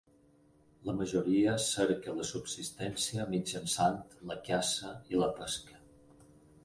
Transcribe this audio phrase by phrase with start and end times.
[0.87, 4.01] La majoria cerca la subsistència mitjançant
[4.33, 5.79] la caça i la pesca.